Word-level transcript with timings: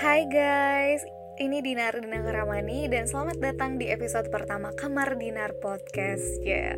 Hai 0.00 0.24
guys, 0.24 1.04
ini 1.36 1.60
Dinar 1.60 1.92
Dinar 1.92 2.24
Ramani 2.24 2.88
dan 2.88 3.04
selamat 3.04 3.36
datang 3.36 3.76
di 3.76 3.84
episode 3.92 4.32
pertama 4.32 4.72
Kamar 4.72 5.20
Dinar 5.20 5.60
Podcast. 5.60 6.40
Ya, 6.40 6.72
yeah. 6.72 6.74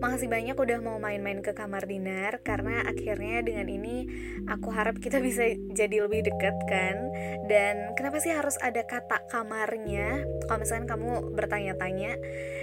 makasih 0.00 0.32
banyak 0.32 0.56
udah 0.56 0.80
mau 0.80 0.96
main-main 0.96 1.44
ke 1.44 1.52
Kamar 1.52 1.84
Dinar 1.84 2.40
karena 2.40 2.80
akhirnya 2.88 3.44
dengan 3.44 3.68
ini 3.68 4.08
aku 4.48 4.72
harap 4.72 4.96
kita 5.04 5.20
bisa 5.20 5.52
jadi 5.52 6.08
lebih 6.08 6.32
dekat 6.32 6.56
kan. 6.64 6.96
Dan 7.44 7.92
kenapa 7.92 8.24
sih 8.24 8.32
harus 8.32 8.56
ada 8.56 8.80
kata 8.88 9.20
kamarnya? 9.28 10.24
Kalau 10.48 10.64
misalnya 10.64 10.96
kamu 10.96 11.36
bertanya-tanya, 11.36 12.16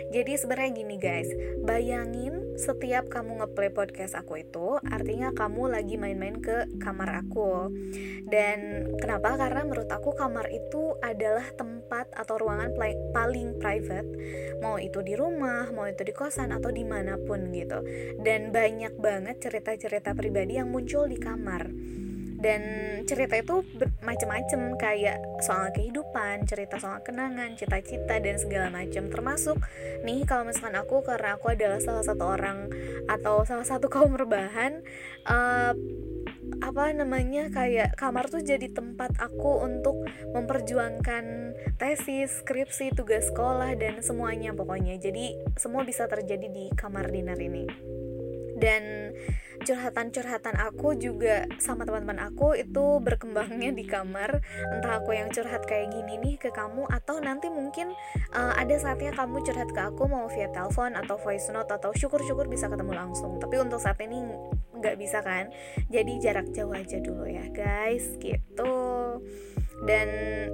jadi 0.09 0.41
sebenarnya 0.41 0.73
gini 0.73 0.97
guys, 0.97 1.29
bayangin 1.61 2.38
setiap 2.59 3.07
kamu 3.07 3.39
ngeplay 3.39 3.71
podcast 3.71 4.19
aku 4.19 4.43
itu 4.43 4.83
artinya 4.91 5.31
kamu 5.31 5.71
lagi 5.71 5.95
main-main 5.95 6.43
ke 6.43 6.67
kamar 6.83 7.23
aku. 7.23 7.71
Dan 8.27 8.91
kenapa? 8.99 9.39
Karena 9.39 9.63
menurut 9.63 9.87
aku 9.87 10.11
kamar 10.11 10.51
itu 10.51 10.99
adalah 10.99 11.47
tempat 11.55 12.11
atau 12.11 12.35
ruangan 12.35 12.75
paling 13.15 13.55
private 13.63 14.09
mau 14.59 14.75
itu 14.75 14.99
di 14.99 15.15
rumah 15.15 15.71
mau 15.71 15.87
itu 15.87 16.03
di 16.03 16.11
kosan 16.11 16.51
atau 16.51 16.69
di 16.69 16.83
mana 16.83 17.15
pun 17.15 17.49
gitu 17.55 17.79
dan 18.19 18.51
banyak 18.51 18.93
banget 18.99 19.39
cerita-cerita 19.39 20.11
pribadi 20.13 20.59
yang 20.59 20.69
muncul 20.69 21.07
di 21.07 21.15
kamar 21.15 21.71
dan 22.39 22.61
cerita 23.03 23.35
itu 23.35 23.61
macam-macam 23.99 24.79
kayak 24.79 25.19
soal 25.43 25.69
kehidupan, 25.75 26.47
cerita 26.47 26.79
soal 26.79 27.03
kenangan, 27.03 27.59
cita-cita 27.59 28.17
dan 28.23 28.39
segala 28.39 28.71
macam 28.71 29.11
termasuk 29.11 29.59
nih 30.07 30.23
kalau 30.23 30.47
misalkan 30.47 30.79
aku 30.79 31.03
karena 31.03 31.35
aku 31.35 31.51
adalah 31.51 31.83
salah 31.83 32.03
satu 32.03 32.23
orang 32.23 32.71
atau 33.11 33.43
salah 33.43 33.67
satu 33.67 33.91
kaum 33.93 34.15
rebahan 34.15 34.79
uh, 35.27 35.75
apa 36.59 36.91
namanya 36.95 37.51
kayak 37.53 37.93
kamar 37.93 38.25
tuh 38.31 38.41
jadi 38.41 38.71
tempat 38.73 39.15
aku 39.21 39.63
untuk 39.63 40.01
memperjuangkan 40.33 41.53
tesis, 41.77 42.41
skripsi, 42.41 42.95
tugas 42.97 43.29
sekolah 43.29 43.77
dan 43.77 44.01
semuanya 44.01 44.51
pokoknya. 44.51 44.97
Jadi 44.97 45.37
semua 45.55 45.85
bisa 45.85 46.09
terjadi 46.09 46.49
di 46.49 46.67
kamar 46.73 47.13
dinner 47.13 47.37
ini. 47.37 47.98
Dan 48.59 49.15
curhatan-curhatan 49.59 50.55
aku 50.55 50.95
juga 50.95 51.43
sama 51.59 51.83
teman-teman 51.83 52.31
aku 52.31 52.55
itu 52.55 53.03
berkembangnya 53.03 53.75
di 53.75 53.83
kamar. 53.83 54.39
Entah 54.71 55.03
aku 55.03 55.15
yang 55.15 55.31
curhat 55.31 55.67
kayak 55.67 55.91
gini 55.91 56.15
nih 56.19 56.35
ke 56.39 56.49
kamu 56.51 56.87
atau 56.87 57.19
nanti 57.19 57.51
mungkin 57.51 57.91
uh, 58.31 58.53
ada 58.55 58.75
saatnya 58.79 59.11
kamu 59.11 59.43
curhat 59.43 59.69
ke 59.71 59.81
aku 59.83 60.07
mau 60.07 60.31
via 60.31 60.47
telepon 60.51 60.95
atau 60.95 61.19
voice 61.19 61.51
note 61.51 61.71
atau 61.71 61.91
syukur-syukur 61.91 62.47
bisa 62.47 62.71
ketemu 62.71 62.95
langsung. 62.95 63.37
Tapi 63.37 63.59
untuk 63.59 63.83
saat 63.83 63.99
ini 63.99 64.23
nggak 64.79 64.95
bisa 64.95 65.19
kan? 65.19 65.51
Jadi 65.91 66.23
jarak 66.23 66.47
jauh 66.55 66.71
aja 66.71 66.97
dulu 67.03 67.27
ya 67.27 67.45
guys. 67.51 68.15
Gitu. 68.19 68.75
Dan 69.83 70.07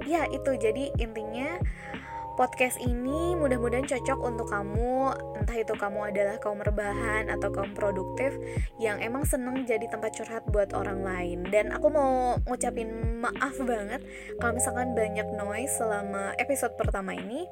ya 0.06 0.26
itu 0.30 0.54
jadi 0.54 0.94
intinya 1.02 1.58
podcast 2.36 2.76
ini 2.78 3.32
mudah-mudahan 3.34 3.88
cocok 3.88 4.20
untuk 4.20 4.52
kamu. 4.52 5.16
Entah 5.40 5.56
itu 5.56 5.72
kamu 5.72 6.12
adalah 6.12 6.36
kaum 6.36 6.60
rebahan 6.60 7.32
atau 7.32 7.48
kaum 7.48 7.72
produktif 7.72 8.36
yang 8.76 9.00
emang 9.00 9.24
seneng 9.24 9.64
jadi 9.64 9.88
tempat 9.88 10.12
curhat 10.14 10.44
buat 10.52 10.76
orang 10.76 11.00
lain. 11.00 11.48
Dan 11.48 11.72
aku 11.72 11.88
mau 11.88 12.36
ngucapin 12.44 13.18
maaf 13.24 13.56
banget 13.64 14.04
kalau 14.38 14.52
misalkan 14.52 14.92
banyak 14.92 15.26
noise 15.34 15.72
selama 15.80 16.36
episode 16.36 16.76
pertama 16.76 17.16
ini. 17.16 17.48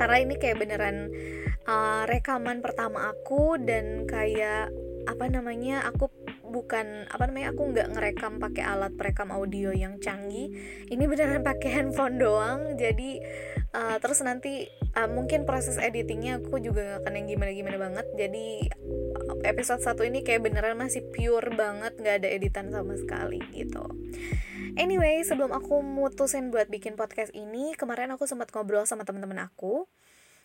Karena 0.00 0.16
ini 0.24 0.34
kayak 0.40 0.64
beneran 0.64 1.12
uh, 1.68 2.08
rekaman 2.08 2.64
pertama 2.64 3.12
aku 3.12 3.60
dan 3.60 4.08
kayak 4.08 4.72
apa 5.04 5.28
namanya 5.28 5.84
aku 5.84 6.08
bukan 6.54 7.10
apa 7.10 7.26
namanya 7.26 7.50
aku 7.50 7.74
nggak 7.74 7.90
ngerekam 7.90 8.38
pakai 8.38 8.62
alat 8.62 8.94
perekam 8.94 9.34
audio 9.34 9.74
yang 9.74 9.98
canggih. 9.98 10.54
Ini 10.86 11.04
beneran 11.10 11.42
pakai 11.42 11.70
handphone 11.74 12.22
doang 12.22 12.78
jadi 12.78 13.18
uh, 13.74 13.96
terus 13.98 14.22
nanti 14.22 14.70
uh, 14.94 15.10
mungkin 15.10 15.42
proses 15.42 15.82
editingnya 15.82 16.38
aku 16.38 16.62
juga 16.62 16.86
gak 16.86 16.98
akan 17.02 17.12
yang 17.18 17.26
gimana 17.34 17.50
gimana 17.50 17.76
banget. 17.82 18.06
Jadi 18.14 18.70
episode 19.42 19.82
satu 19.82 20.06
ini 20.06 20.22
kayak 20.22 20.46
beneran 20.46 20.78
masih 20.78 21.02
pure 21.10 21.50
banget 21.58 21.98
nggak 21.98 22.22
ada 22.22 22.28
editan 22.30 22.70
sama 22.70 22.94
sekali 22.94 23.42
gitu. 23.50 23.82
Anyway, 24.74 25.22
sebelum 25.22 25.54
aku 25.54 25.86
mutusin 25.86 26.50
buat 26.50 26.66
bikin 26.66 26.98
podcast 26.98 27.30
ini, 27.30 27.78
kemarin 27.78 28.10
aku 28.10 28.26
sempat 28.26 28.50
ngobrol 28.50 28.82
sama 28.90 29.06
teman-teman 29.06 29.46
aku 29.46 29.86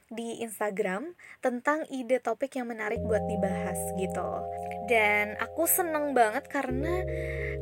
di 0.09 0.41
Instagram 0.41 1.13
tentang 1.39 1.85
ide 1.93 2.17
topik 2.17 2.57
yang 2.57 2.69
menarik 2.69 2.97
buat 3.05 3.21
dibahas 3.29 3.77
gitu. 3.97 4.29
Dan 4.89 5.37
aku 5.37 5.69
seneng 5.69 6.17
banget 6.17 6.49
karena 6.49 7.05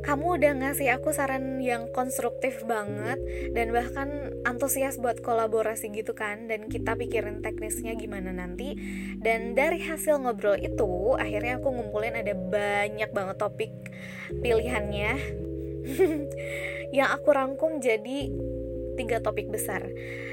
kamu 0.07 0.39
udah 0.39 0.53
ngasih 0.63 0.95
aku 0.95 1.11
saran 1.11 1.59
yang 1.59 1.91
konstruktif 1.91 2.63
banget 2.63 3.19
dan 3.51 3.75
bahkan 3.75 4.31
antusias 4.47 4.95
buat 4.95 5.19
kolaborasi 5.19 5.91
gitu 5.91 6.15
kan 6.15 6.47
dan 6.47 6.71
kita 6.71 6.95
pikirin 6.95 7.43
teknisnya 7.43 7.99
gimana 7.99 8.31
nanti. 8.31 8.79
Dan 9.19 9.51
dari 9.51 9.83
hasil 9.83 10.23
ngobrol 10.23 10.55
itu 10.55 11.19
akhirnya 11.19 11.59
aku 11.59 11.67
ngumpulin 11.75 12.15
ada 12.15 12.31
banyak 12.31 13.11
banget 13.11 13.35
topik 13.35 13.71
pilihannya 14.39 15.11
yang 16.97 17.09
aku 17.11 17.29
rangkum 17.31 17.79
jadi 17.83 18.31
tiga 18.97 19.21
topik 19.21 19.53
besar. 19.53 19.85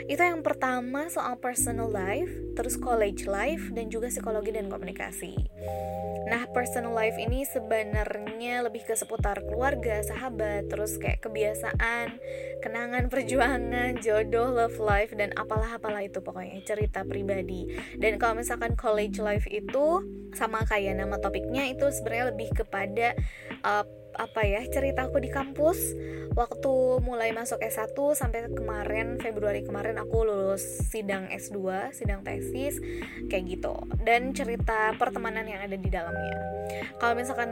Itu 0.09 0.25
yang 0.25 0.41
pertama 0.41 1.13
soal 1.13 1.37
personal 1.37 1.93
life, 1.93 2.33
terus 2.57 2.81
college 2.81 3.29
life, 3.29 3.69
dan 3.77 3.93
juga 3.93 4.09
psikologi 4.09 4.57
dan 4.57 4.73
komunikasi. 4.73 5.37
Nah, 6.25 6.49
personal 6.49 6.97
life 6.97 7.21
ini 7.21 7.45
sebenarnya 7.45 8.65
lebih 8.65 8.89
ke 8.89 8.97
seputar 8.97 9.45
keluarga, 9.45 10.01
sahabat, 10.01 10.73
terus 10.73 10.97
kayak 10.97 11.21
kebiasaan, 11.21 12.17
kenangan, 12.65 13.09
perjuangan, 13.13 14.01
jodoh, 14.01 14.49
love 14.49 14.81
life, 14.81 15.13
dan 15.13 15.37
apalah-apalah 15.37 16.01
itu 16.01 16.25
pokoknya 16.25 16.65
cerita 16.65 17.05
pribadi. 17.05 17.69
Dan 18.01 18.17
kalau 18.17 18.41
misalkan 18.41 18.73
college 18.73 19.21
life 19.21 19.45
itu 19.53 20.01
sama 20.33 20.65
kayak 20.65 20.97
nama 20.97 21.21
topiknya 21.21 21.69
itu 21.69 21.93
sebenarnya 21.93 22.33
lebih 22.33 22.49
kepada 22.57 23.13
uh, 23.61 23.85
apa 24.17 24.47
ya 24.47 24.63
cerita 24.71 25.07
aku 25.07 25.19
di 25.19 25.31
kampus. 25.31 25.95
Waktu 26.35 26.99
mulai 27.07 27.31
masuk 27.31 27.63
S1 27.63 27.95
sampai 27.95 28.51
kemarin 28.51 29.23
Februari 29.23 29.63
kemarin 29.63 30.03
aku 30.03 30.27
lulus 30.27 30.63
sidang 30.91 31.31
S2 31.31 31.91
sidang 31.95 32.27
tesis 32.27 32.83
kayak 33.31 33.45
gitu. 33.59 33.75
Dan 34.03 34.35
cerita 34.35 34.95
pertemanan 34.99 35.47
yang 35.47 35.63
ada 35.63 35.79
di 35.79 35.91
dalamnya. 35.91 36.39
Kalau 36.99 37.15
misalkan 37.15 37.51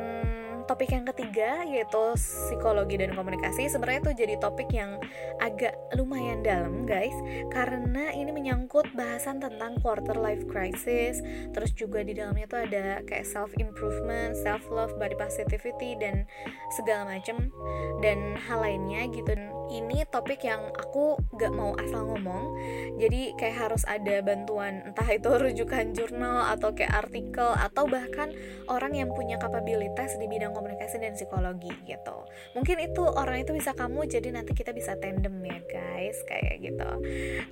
topik 0.66 0.90
yang 0.92 1.04
ketiga 1.08 1.64
yaitu 1.66 2.02
psikologi 2.16 3.00
dan 3.00 3.14
komunikasi. 3.14 3.68
Sebenarnya 3.68 4.00
itu 4.08 4.12
jadi 4.26 4.34
topik 4.38 4.70
yang 4.70 4.98
agak 5.40 5.74
lumayan 5.96 6.44
dalam 6.44 6.84
guys. 6.84 7.14
Karena 7.50 8.10
ini 8.14 8.30
menyangkut 8.30 8.90
bahasan 8.94 9.40
tentang 9.40 9.78
quarter 9.80 10.14
life 10.18 10.44
crisis. 10.46 11.20
Terus 11.52 11.70
juga 11.74 12.02
di 12.02 12.14
dalamnya 12.14 12.46
itu 12.46 12.58
ada 12.58 13.02
kayak 13.06 13.26
self 13.26 13.50
improvement 13.58 14.34
self 14.38 14.64
love 14.68 14.92
body 14.98 15.14
positivity 15.16 15.94
dan 15.98 16.26
segala 16.74 17.16
macam 17.16 17.52
dan 18.00 18.34
hal 18.36 18.64
lainnya 18.64 19.06
gitu 19.12 19.32
ini 19.70 20.02
topik 20.08 20.42
yang 20.42 20.72
aku 20.74 21.20
gak 21.36 21.52
mau 21.52 21.76
asal 21.78 22.08
ngomong. 22.08 22.58
Jadi 22.98 23.36
kayak 23.36 23.68
harus 23.68 23.82
ada 23.86 24.18
bantuan 24.24 24.82
entah 24.88 25.06
itu 25.06 25.28
rujukan 25.44 25.94
jurnal 25.94 26.50
atau 26.56 26.74
kayak 26.74 27.06
artikel 27.06 27.52
atau 27.54 27.86
bahkan 27.86 28.32
orang 28.66 28.96
yang 28.96 29.12
punya 29.12 29.36
kapabilitas 29.36 30.16
di 30.16 30.26
bidang 30.26 30.56
komunikasi 30.56 30.98
dan 30.98 31.14
psikologi 31.14 31.70
gitu. 31.84 32.16
Mungkin 32.56 32.80
itu 32.82 33.02
orang 33.04 33.44
itu 33.44 33.52
bisa 33.52 33.76
kamu 33.76 34.08
jadi 34.08 34.34
nanti 34.34 34.56
kita 34.56 34.72
bisa 34.72 34.96
tandem 34.98 35.38
ya 35.44 35.60
guys 35.68 36.18
kayak 36.24 36.64
gitu. 36.64 36.90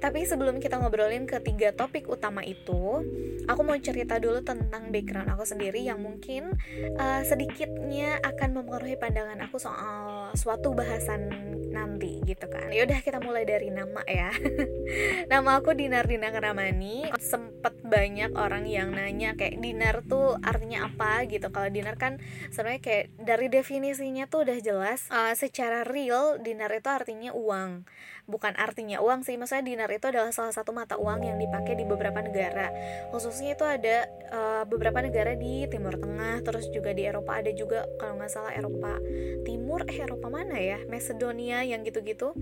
Tapi 0.01 0.25
sebelum 0.25 0.59
kita 0.59 0.81
ngobrolin 0.81 1.29
ketiga 1.29 1.77
topik 1.77 2.09
utama 2.09 2.41
itu 2.43 3.05
aku 3.45 3.61
mau 3.67 3.77
cerita 3.77 4.17
dulu 4.17 4.41
tentang 4.41 4.89
background 4.95 5.29
aku 5.35 5.45
sendiri 5.45 5.83
yang 5.83 6.01
mungkin 6.01 6.55
uh, 6.97 7.23
sedikitnya 7.27 8.23
akan 8.23 8.57
mempengaruhi 8.57 8.97
pandangan 8.97 9.43
aku 9.43 9.59
soal 9.59 10.31
suatu 10.39 10.73
bahasan 10.73 11.29
nanti 11.71 12.00
gitu 12.01 12.47
kan. 12.49 12.73
Yaudah 12.73 13.01
kita 13.05 13.21
mulai 13.21 13.45
dari 13.45 13.69
nama 13.69 14.01
ya. 14.09 14.33
Nama 15.33 15.51
aku 15.61 15.77
Dinar 15.77 16.09
Dina 16.09 16.33
Ramani 16.33 17.11
sempet 17.21 17.77
banyak 17.85 18.33
orang 18.39 18.65
yang 18.65 18.95
nanya 18.95 19.37
kayak 19.37 19.61
Dinar 19.61 20.07
tuh 20.07 20.41
artinya 20.41 20.89
apa? 20.89 21.27
gitu. 21.29 21.51
Kalau 21.53 21.69
Dinar 21.69 22.01
kan 22.01 22.23
sebenarnya 22.49 22.83
kayak 22.83 23.05
dari 23.19 23.47
definisinya 23.53 24.31
tuh 24.31 24.49
udah 24.49 24.59
jelas 24.63 25.11
uh, 25.11 25.35
secara 25.37 25.85
real 25.85 26.41
Dinar 26.41 26.73
itu 26.73 26.89
artinya 26.89 27.35
uang. 27.37 27.85
Bukan 28.31 28.55
artinya 28.55 29.03
uang 29.03 29.27
sih 29.27 29.35
maksudnya 29.35 29.67
dinar 29.67 29.91
itu 29.91 30.07
adalah 30.07 30.31
salah 30.31 30.55
satu 30.55 30.71
mata 30.71 30.95
uang 30.95 31.27
yang 31.27 31.35
dipakai 31.35 31.75
di 31.75 31.83
beberapa 31.83 32.23
negara. 32.23 32.71
Khususnya 33.11 33.59
itu 33.59 33.67
ada 33.67 34.07
uh, 34.31 34.63
beberapa 34.71 35.03
negara 35.03 35.35
di 35.35 35.67
Timur 35.67 35.99
Tengah 35.99 36.39
terus 36.47 36.71
juga 36.71 36.95
di 36.95 37.03
Eropa 37.03 37.43
ada 37.43 37.51
juga 37.51 37.91
kalau 37.99 38.23
nggak 38.23 38.31
salah 38.31 38.55
Eropa 38.55 39.03
Timur 39.43 39.60
eh 39.87 40.03
Eropa 40.03 40.27
mana 40.33 40.59
ya? 40.59 40.79
Macedonia 40.91 41.63
yang 41.63 41.87
gitu-gitu. 41.87 42.35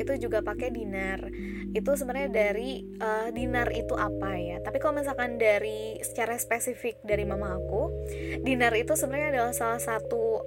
Itu 0.00 0.12
juga 0.18 0.42
pakai 0.42 0.74
dinar. 0.74 1.22
Itu 1.70 1.94
sebenarnya 1.94 2.30
dari 2.32 2.82
uh, 2.98 3.30
dinar 3.30 3.70
itu 3.70 3.94
apa 3.94 4.34
ya? 4.40 4.58
Tapi 4.64 4.82
kalau 4.82 4.98
misalkan 4.98 5.38
dari 5.38 6.02
secara 6.02 6.34
spesifik 6.40 6.98
dari 7.06 7.22
mama 7.22 7.54
aku 7.54 7.92
dinar 8.42 8.74
itu 8.74 8.98
sebenarnya 8.98 9.38
adalah 9.38 9.54
salah 9.54 9.80
satu 9.80 10.42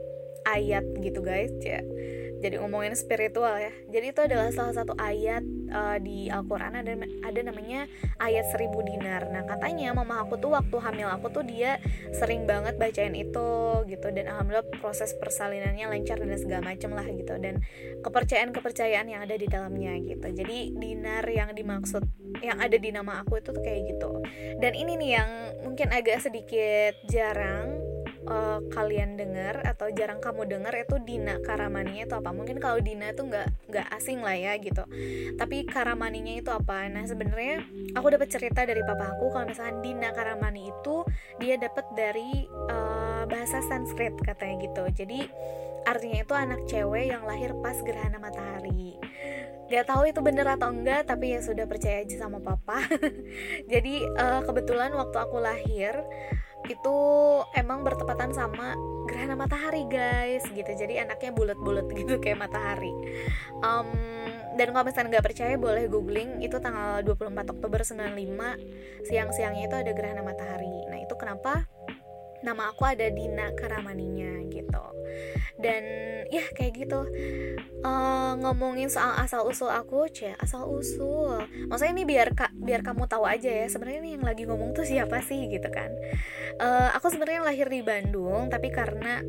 ayat 0.46 0.84
gitu 1.00 1.24
guys. 1.24 1.54
Ya 1.64 1.82
jadi 2.46 2.62
ngomongin 2.62 2.94
spiritual 2.94 3.58
ya. 3.58 3.74
Jadi 3.90 4.06
itu 4.14 4.22
adalah 4.22 4.54
salah 4.54 4.78
satu 4.78 4.94
ayat 5.02 5.42
uh, 5.76 5.98
di 6.00 6.32
Al-Quran 6.32 6.80
ada 6.80 6.94
ada 7.28 7.40
namanya 7.44 7.92
ayat 8.24 8.48
seribu 8.56 8.80
dinar. 8.82 9.28
Nah 9.28 9.44
katanya 9.44 9.92
mama 9.92 10.24
aku 10.24 10.40
tuh 10.40 10.56
waktu 10.56 10.76
hamil 10.80 11.12
aku 11.12 11.28
tuh 11.36 11.44
dia 11.44 11.78
sering 12.16 12.48
banget 12.48 12.80
bacain 12.80 13.12
itu 13.12 13.84
gitu. 13.92 14.08
Dan 14.16 14.32
alhamdulillah 14.32 14.66
proses 14.80 15.12
persalinannya 15.20 15.92
lancar 15.92 16.18
dan 16.24 16.40
segala 16.40 16.64
macem 16.64 16.96
lah 16.96 17.06
gitu. 17.06 17.36
Dan 17.36 17.60
kepercayaan 18.02 18.56
kepercayaan 18.56 19.08
yang 19.12 19.22
ada 19.28 19.36
di 19.36 19.48
dalamnya 19.52 19.94
gitu. 20.00 20.28
Jadi 20.32 20.74
dinar 20.80 21.28
yang 21.28 21.52
dimaksud 21.52 22.08
yang 22.40 22.58
ada 22.64 22.80
di 22.80 22.90
nama 22.96 23.22
aku 23.22 23.44
itu 23.44 23.52
tuh 23.52 23.64
kayak 23.64 23.92
gitu. 23.92 24.24
Dan 24.64 24.72
ini 24.74 24.96
nih 24.96 25.12
yang 25.20 25.30
mungkin 25.68 25.92
agak 25.92 26.24
sedikit 26.24 26.96
jarang 27.12 27.85
uh, 28.26 28.60
kalian 28.74 29.18
dengar 29.18 29.62
atau 29.64 29.90
jarang 29.94 30.20
kamu 30.22 30.46
dengar 30.50 30.74
itu 30.76 30.98
Dina 31.02 31.40
Karamaninya 31.42 32.10
itu 32.10 32.16
apa? 32.18 32.30
Mungkin 32.34 32.58
kalau 32.60 32.82
Dina 32.82 33.14
itu 33.14 33.26
nggak 33.26 33.72
nggak 33.72 33.88
asing 33.96 34.22
lah 34.22 34.36
ya 34.36 34.54
gitu. 34.60 34.84
Tapi 35.38 35.66
Karamaninya 35.70 36.42
itu 36.42 36.50
apa? 36.50 36.86
Nah 36.90 37.06
sebenarnya 37.06 37.64
aku 37.94 38.08
dapat 38.14 38.28
cerita 38.30 38.66
dari 38.66 38.82
papa 38.84 39.16
aku 39.16 39.34
kalau 39.34 39.46
misalnya 39.50 39.82
Dina 39.82 40.10
Karamani 40.12 40.70
itu 40.70 41.06
dia 41.38 41.56
dapat 41.56 41.86
dari 41.94 42.46
uh, 42.70 43.24
bahasa 43.30 43.62
Sanskrit 43.66 44.18
katanya 44.22 44.56
gitu. 44.66 44.84
Jadi 44.94 45.20
artinya 45.86 46.20
itu 46.26 46.34
anak 46.34 46.62
cewek 46.66 47.14
yang 47.14 47.24
lahir 47.24 47.54
pas 47.62 47.78
gerhana 47.86 48.18
matahari. 48.18 48.98
Gak 49.66 49.90
tahu 49.90 50.06
itu 50.06 50.22
bener 50.22 50.46
atau 50.46 50.70
enggak, 50.70 51.10
tapi 51.10 51.34
ya 51.34 51.42
sudah 51.42 51.66
percaya 51.66 52.06
aja 52.06 52.22
sama 52.22 52.38
papa. 52.38 52.86
Jadi 53.74 54.06
uh, 54.06 54.46
kebetulan 54.46 54.94
waktu 54.94 55.18
aku 55.18 55.42
lahir, 55.42 56.06
itu 56.70 56.98
emang 57.54 57.86
bertepatan 57.86 58.34
sama 58.34 58.74
gerhana 59.06 59.38
matahari 59.38 59.86
guys 59.86 60.44
gitu. 60.50 60.68
Jadi 60.68 60.98
anaknya 60.98 61.32
bulat-bulat 61.32 61.86
gitu 61.94 62.18
kayak 62.18 62.42
matahari. 62.42 62.92
Um, 63.62 63.90
dan 64.56 64.72
kalau 64.72 64.88
misalnya 64.88 65.20
nggak 65.20 65.26
percaya 65.32 65.56
boleh 65.60 65.86
googling. 65.86 66.42
Itu 66.42 66.58
tanggal 66.64 67.06
24 67.06 67.54
Oktober 67.54 67.86
95 67.86 69.06
siang-siangnya 69.06 69.64
itu 69.70 69.76
ada 69.78 69.92
gerhana 69.94 70.22
matahari. 70.26 70.90
Nah 70.90 70.98
itu 71.00 71.14
kenapa 71.20 71.70
nama 72.46 72.70
aku 72.70 72.86
ada 72.86 73.10
Dina 73.10 73.50
Karamaninya 73.58 74.46
gitu. 74.54 74.86
Dan 75.58 75.84
ya 76.30 76.46
kayak 76.54 76.74
gitu. 76.78 77.02
Uh, 77.82 78.38
ngomongin 78.42 78.90
soal 78.90 79.18
asal 79.18 79.46
usul 79.46 79.70
aku 79.70 80.10
cie 80.10 80.34
asal 80.42 80.66
usul 80.66 81.38
maksudnya 81.70 81.94
ini 81.94 82.04
biar 82.04 82.34
kak 82.34 82.50
biar 82.58 82.82
kamu 82.82 83.06
tahu 83.06 83.30
aja 83.30 83.46
ya 83.46 83.70
sebenarnya 83.70 84.02
ini 84.02 84.12
yang 84.18 84.26
lagi 84.26 84.50
ngomong 84.50 84.74
tuh 84.74 84.86
siapa 84.86 85.22
sih 85.26 85.50
gitu 85.50 85.70
kan. 85.74 85.90
Uh, 86.62 86.90
aku 86.94 87.10
sebenarnya 87.10 87.46
lahir 87.46 87.68
di 87.70 87.82
Bandung 87.82 88.50
tapi 88.50 88.70
karena 88.70 89.22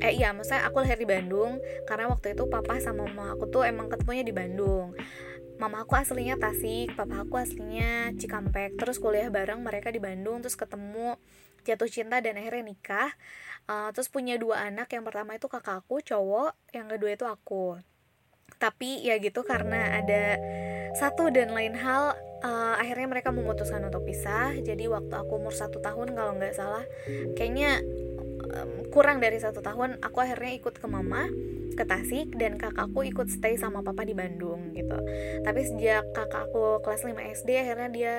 eh 0.00 0.16
iya 0.16 0.32
maksudnya 0.32 0.64
aku 0.64 0.80
lahir 0.80 0.96
di 0.96 1.08
Bandung 1.08 1.60
karena 1.84 2.08
waktu 2.08 2.32
itu 2.32 2.48
papa 2.48 2.80
sama 2.80 3.04
mama 3.04 3.36
aku 3.36 3.52
tuh 3.52 3.62
emang 3.68 3.92
ketemunya 3.92 4.24
di 4.24 4.34
Bandung. 4.34 4.96
Mama 5.60 5.84
aku 5.84 5.92
aslinya 5.92 6.40
Tasik 6.40 6.96
papa 6.96 7.20
aku 7.20 7.36
aslinya 7.36 8.16
Cikampek 8.16 8.80
terus 8.80 8.96
kuliah 8.96 9.28
bareng 9.28 9.60
mereka 9.60 9.92
di 9.92 10.00
Bandung 10.00 10.40
terus 10.40 10.56
ketemu 10.56 11.20
jatuh 11.70 11.88
cinta 11.88 12.18
dan 12.18 12.34
akhirnya 12.36 12.74
nikah 12.74 13.10
uh, 13.70 13.88
terus 13.94 14.10
punya 14.10 14.34
dua 14.36 14.66
anak. 14.66 14.90
Yang 14.90 15.04
pertama 15.06 15.30
itu 15.38 15.46
kakakku 15.46 16.02
cowok 16.02 16.56
yang 16.74 16.90
kedua 16.90 17.10
itu 17.14 17.26
aku. 17.26 17.78
Tapi 18.58 19.06
ya 19.06 19.16
gitu 19.22 19.46
karena 19.46 20.02
ada 20.02 20.36
satu 20.98 21.30
dan 21.30 21.54
lain 21.54 21.78
hal 21.78 22.18
uh, 22.42 22.74
akhirnya 22.76 23.06
mereka 23.06 23.30
memutuskan 23.30 23.86
untuk 23.86 24.02
pisah. 24.02 24.58
Jadi 24.58 24.90
waktu 24.90 25.14
aku 25.14 25.38
umur 25.38 25.54
satu 25.54 25.78
tahun 25.78 26.18
kalau 26.18 26.34
nggak 26.36 26.54
salah 26.58 26.82
kayaknya 27.38 27.80
um, 28.50 28.90
kurang 28.90 29.22
dari 29.22 29.38
satu 29.38 29.62
tahun 29.62 30.02
aku 30.02 30.18
akhirnya 30.18 30.52
ikut 30.58 30.74
ke 30.76 30.86
mama 30.90 31.30
ke 31.74 31.84
Tasik 31.86 32.34
dan 32.36 32.56
kakakku 32.56 33.02
ikut 33.06 33.28
stay 33.30 33.58
sama 33.58 33.82
papa 33.84 34.06
di 34.06 34.14
Bandung 34.14 34.72
gitu. 34.74 34.98
Tapi 35.42 35.60
sejak 35.66 36.10
kakakku 36.14 36.82
kelas 36.84 37.02
5 37.06 37.16
SD 37.42 37.48
akhirnya 37.60 37.88
dia 37.90 38.14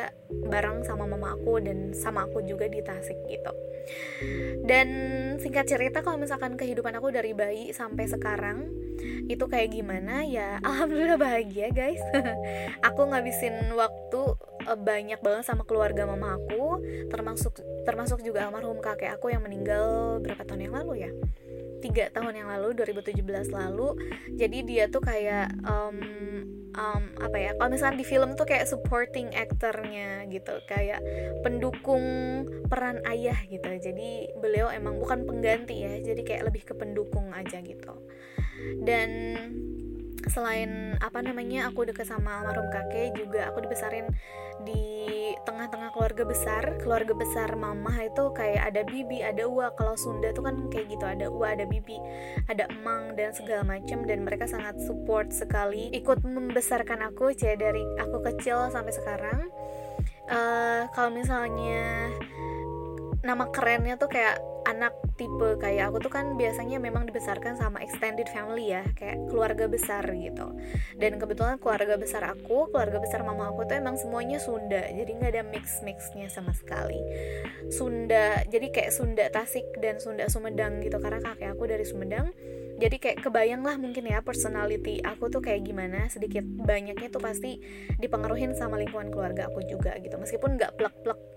bareng 0.50 0.84
sama 0.84 1.08
mama 1.08 1.36
aku 1.36 1.62
dan 1.64 1.96
sama 1.96 2.28
aku 2.28 2.44
juga 2.44 2.68
di 2.68 2.84
Tasik 2.84 3.18
gitu. 3.28 3.54
Dan 4.62 4.88
singkat 5.42 5.66
cerita 5.66 6.06
kalau 6.06 6.22
misalkan 6.22 6.54
kehidupan 6.54 6.94
aku 6.98 7.10
dari 7.10 7.34
bayi 7.34 7.74
sampai 7.74 8.06
sekarang 8.06 8.70
itu 9.26 9.46
kayak 9.48 9.74
gimana 9.74 10.22
ya 10.28 10.60
alhamdulillah 10.68 11.18
bahagia 11.18 11.74
guys. 11.74 12.02
Aku 12.92 13.10
ngabisin 13.10 13.74
waktu 13.74 14.22
eh, 14.66 14.80
banyak 14.80 15.20
banget 15.20 15.44
sama 15.46 15.64
keluarga 15.66 16.06
mama 16.06 16.38
aku 16.38 16.82
termasuk 17.10 17.60
termasuk 17.84 18.22
juga 18.22 18.48
almarhum 18.48 18.80
kakek 18.80 19.18
aku 19.18 19.34
yang 19.34 19.42
meninggal 19.42 20.20
berapa 20.22 20.44
tahun 20.46 20.70
yang 20.70 20.76
lalu 20.82 20.94
ya? 21.08 21.12
Tiga 21.82 22.14
tahun 22.14 22.46
yang 22.46 22.50
lalu 22.54 22.78
2017 22.78 23.50
lalu. 23.50 23.98
Jadi 24.38 24.58
dia 24.62 24.86
tuh 24.86 25.02
kayak 25.02 25.50
um, 25.66 25.98
um, 26.78 27.04
apa 27.18 27.38
ya 27.42 27.52
kalau 27.58 27.74
misalnya 27.74 27.98
di 27.98 28.06
film 28.06 28.38
tuh 28.38 28.46
kayak 28.46 28.70
supporting 28.70 29.34
actornya 29.34 30.30
gitu 30.30 30.62
kayak 30.70 31.02
pendukung 31.42 32.06
peran 32.70 33.02
ayah 33.10 33.38
gitu. 33.50 33.66
Jadi 33.66 34.30
beliau 34.38 34.70
emang 34.70 35.02
bukan 35.02 35.26
pengganti 35.26 35.82
ya 35.82 35.98
jadi 36.06 36.22
kayak 36.22 36.54
lebih 36.54 36.64
ke 36.70 36.74
pendukung 36.78 37.34
aja 37.34 37.60
gitu. 37.66 37.98
Dan 38.86 39.10
selain 40.30 41.00
apa 41.02 41.24
namanya 41.24 41.72
aku 41.72 41.88
deket 41.88 42.06
sama 42.06 42.42
almarhum 42.44 42.70
kakek 42.70 43.16
juga 43.18 43.50
aku 43.50 43.66
dibesarin 43.66 44.06
di 44.62 45.34
tengah-tengah 45.48 45.90
keluarga 45.96 46.24
besar. 46.28 46.64
Keluarga 46.84 47.14
besar 47.18 47.50
mama 47.58 47.90
itu 48.04 48.30
kayak 48.36 48.74
ada 48.74 48.82
bibi 48.86 49.26
ada 49.26 49.48
uwa. 49.50 49.74
Kalau 49.74 49.98
Sunda 49.98 50.30
tuh 50.36 50.46
kan 50.46 50.70
kayak 50.70 50.94
gitu 50.94 51.06
ada 51.08 51.32
uwa 51.32 51.56
ada 51.56 51.66
bibi 51.66 51.98
ada 52.46 52.70
emang 52.70 53.18
dan 53.18 53.34
segala 53.34 53.66
macam 53.66 54.06
dan 54.06 54.22
mereka 54.22 54.46
sangat 54.46 54.78
support 54.84 55.34
sekali 55.34 55.90
ikut 55.96 56.22
membesarkan 56.22 57.10
aku 57.10 57.34
cek 57.34 57.58
dari 57.58 57.82
aku 57.98 58.22
kecil 58.32 58.70
sampai 58.70 58.94
sekarang. 58.94 59.40
Uh, 60.32 60.88
kalau 60.96 61.12
misalnya 61.12 62.08
nama 63.22 63.50
kerennya 63.54 63.98
tuh 64.02 64.10
kayak 64.10 64.40
anak 64.66 64.94
tipe 65.22 65.50
kayak 65.62 65.94
aku 65.94 66.02
tuh 66.02 66.10
kan 66.10 66.34
biasanya 66.34 66.82
memang 66.82 67.06
dibesarkan 67.06 67.54
sama 67.54 67.78
extended 67.86 68.26
family 68.34 68.74
ya 68.74 68.82
kayak 68.98 69.30
keluarga 69.30 69.70
besar 69.70 70.02
gitu. 70.18 70.58
Dan 70.98 71.22
kebetulan 71.22 71.62
keluarga 71.62 72.02
besar 72.02 72.26
aku 72.26 72.74
keluarga 72.74 72.98
besar 72.98 73.22
mama 73.22 73.54
aku 73.54 73.70
tuh 73.70 73.78
emang 73.78 74.02
semuanya 74.02 74.42
Sunda 74.42 74.82
jadi 74.90 75.12
nggak 75.14 75.32
ada 75.38 75.44
mix 75.46 75.86
mixnya 75.86 76.26
sama 76.34 76.58
sekali. 76.58 76.98
Sunda 77.70 78.42
jadi 78.50 78.74
kayak 78.74 78.90
Sunda 78.90 79.30
Tasik 79.30 79.78
dan 79.78 80.02
Sunda 80.02 80.26
Sumedang 80.26 80.82
gitu 80.82 80.98
karena 80.98 81.22
kakek 81.22 81.54
aku 81.54 81.70
dari 81.70 81.86
Sumedang. 81.86 82.34
Jadi 82.82 82.98
kayak 82.98 83.22
kebayang 83.22 83.62
lah 83.62 83.78
mungkin 83.78 84.10
ya 84.10 84.26
personality 84.26 85.06
aku 85.06 85.30
tuh 85.30 85.38
kayak 85.38 85.70
gimana 85.70 86.10
sedikit 86.10 86.42
banyaknya 86.42 87.14
tuh 87.14 87.22
pasti 87.22 87.62
dipengaruhin 88.02 88.58
sama 88.58 88.82
lingkungan 88.82 89.14
keluarga 89.14 89.54
aku 89.54 89.62
juga 89.70 89.94
gitu. 90.02 90.18
Meskipun 90.18 90.58
nggak 90.58 90.82
plek-plek 90.82 91.31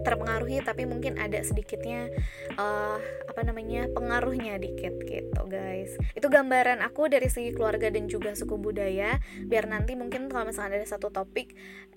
terpengaruhi 0.00 0.64
tapi 0.64 0.88
mungkin 0.88 1.20
ada 1.20 1.38
sedikitnya 1.44 2.08
uh, 2.56 2.96
apa 3.28 3.40
namanya 3.44 3.88
pengaruhnya 3.92 4.56
dikit 4.56 4.96
gitu 5.04 5.40
guys. 5.46 5.94
Itu 6.16 6.32
gambaran 6.32 6.80
aku 6.80 7.12
dari 7.12 7.28
segi 7.28 7.52
keluarga 7.52 7.92
dan 7.92 8.08
juga 8.08 8.32
suku 8.32 8.56
budaya. 8.56 9.20
Biar 9.44 9.68
nanti 9.68 9.92
mungkin 9.92 10.32
kalau 10.32 10.48
misalnya 10.48 10.80
ada 10.80 10.88
satu 10.88 11.12
topik 11.12 11.52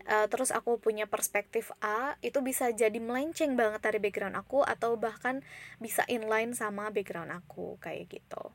uh, 0.07 0.27
terus 0.27 0.51
aku 0.51 0.77
punya 0.77 1.07
perspektif 1.07 1.71
A 1.79 2.19
itu 2.19 2.43
bisa 2.43 2.69
jadi 2.75 2.97
melenceng 2.99 3.55
banget 3.55 3.81
dari 3.83 3.99
background 4.03 4.35
aku 4.35 4.61
atau 4.61 4.99
bahkan 4.99 5.41
bisa 5.79 6.03
inline 6.11 6.51
sama 6.51 6.91
background 6.91 7.31
aku 7.31 7.79
kayak 7.79 8.11
gitu. 8.11 8.51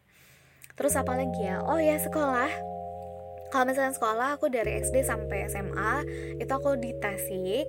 Terus 0.76 0.96
apa 0.96 1.12
lagi 1.12 1.44
ya? 1.44 1.60
Oh 1.64 1.76
ya 1.76 2.00
sekolah 2.00 2.48
kalau 3.50 3.66
misalnya 3.66 3.92
sekolah 3.94 4.38
aku 4.38 4.46
dari 4.46 4.78
SD 4.78 5.02
sampai 5.02 5.50
SMA 5.50 6.06
itu 6.38 6.52
aku 6.54 6.78
di 6.78 6.94
Tasik 6.96 7.66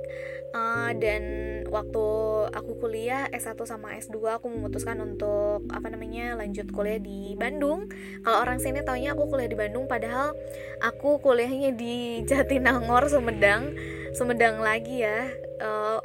uh, 0.53 0.91
dan 0.95 1.23
waktu 1.67 2.05
aku 2.53 2.77
kuliah 2.77 3.27
S1 3.33 3.57
sama 3.65 3.97
S2 3.97 4.37
aku 4.37 4.47
memutuskan 4.51 5.01
untuk 5.01 5.65
apa 5.73 5.89
namanya 5.89 6.37
lanjut 6.37 6.69
kuliah 6.69 7.01
di 7.01 7.33
Bandung. 7.35 7.89
Kalau 8.21 8.37
orang 8.45 8.61
sini 8.61 8.85
taunya 8.85 9.17
aku 9.17 9.27
kuliah 9.27 9.49
di 9.49 9.57
Bandung 9.57 9.89
padahal 9.89 10.37
aku 10.85 11.17
kuliahnya 11.19 11.73
di 11.75 11.95
Jatinangor 12.29 13.09
Sumedang. 13.09 13.73
Sumedang 14.13 14.59
lagi 14.59 15.01
ya 15.01 15.31
uh, 15.63 15.99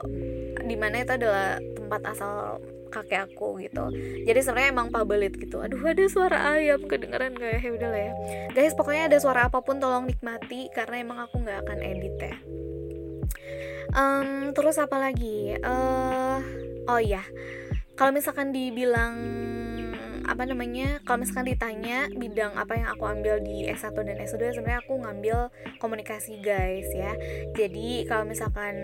di 0.63 0.77
mana 0.79 1.03
itu 1.03 1.13
adalah 1.15 1.59
tempat 1.77 2.01
asal 2.17 2.63
kakek 2.89 3.31
aku 3.33 3.61
gitu. 3.63 3.91
Jadi 4.25 4.39
sebenarnya 4.43 4.71
emang 4.73 4.89
pabelit 4.91 5.35
gitu. 5.37 5.61
Aduh 5.63 5.81
ada 5.83 6.05
suara 6.09 6.57
ayam 6.57 6.83
kedengeran 6.85 7.37
gak 7.37 7.63
ya? 7.63 7.71
Udah 7.73 7.89
lah 7.91 8.03
ya. 8.11 8.13
Guys 8.55 8.75
pokoknya 8.75 9.13
ada 9.13 9.19
suara 9.21 9.49
apa 9.49 9.61
pun 9.61 9.79
tolong 9.79 10.07
nikmati 10.07 10.71
karena 10.73 11.03
emang 11.03 11.19
aku 11.25 11.43
nggak 11.43 11.59
akan 11.67 11.79
edit 11.83 12.15
ya. 12.19 12.35
Um, 13.97 14.53
terus 14.53 14.77
apa 14.77 14.99
lagi? 14.99 15.57
Uh, 15.63 16.39
oh 16.91 17.01
iya. 17.01 17.23
Kalau 17.97 18.13
misalkan 18.13 18.53
dibilang 18.53 19.15
apa 20.27 20.43
namanya 20.43 20.99
kalau 21.07 21.23
misalkan 21.23 21.47
ditanya 21.47 22.11
bidang 22.11 22.59
apa 22.59 22.75
yang 22.75 22.91
aku 22.91 23.07
ambil 23.07 23.39
di 23.39 23.71
S1 23.71 23.95
dan 23.95 24.19
S2 24.19 24.59
sebenarnya 24.59 24.83
aku 24.83 24.99
ngambil 24.99 25.55
komunikasi 25.79 26.43
guys 26.43 26.91
ya. 26.91 27.15
Jadi 27.55 28.05
kalau 28.11 28.27
misalkan 28.27 28.75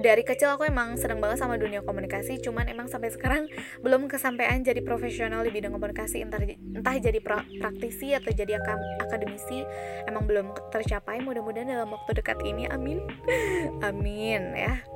dari 0.00 0.22
kecil 0.22 0.54
aku 0.54 0.68
emang 0.68 0.96
seneng 1.00 1.20
banget 1.20 1.40
sama 1.40 1.56
dunia 1.56 1.80
komunikasi 1.84 2.40
cuman 2.40 2.68
emang 2.68 2.86
sampai 2.88 3.12
sekarang 3.12 3.48
belum 3.80 4.08
kesampaian 4.08 4.60
jadi 4.60 4.80
profesional 4.84 5.44
di 5.44 5.50
bidang 5.52 5.72
komunikasi. 5.74 6.24
Entah 6.24 6.40
entah 6.42 6.96
jadi 6.96 7.18
pra 7.20 7.44
praktisi 7.60 8.12
atau 8.12 8.32
jadi 8.32 8.60
akademisi 9.02 9.64
emang 10.08 10.24
belum 10.28 10.52
tercapai. 10.72 11.20
Mudah-mudahan 11.24 11.68
dalam 11.68 11.90
waktu 11.92 12.16
dekat 12.16 12.40
ini 12.44 12.68
amin. 12.68 13.02
Amin 13.88 14.56
ya 14.56 14.95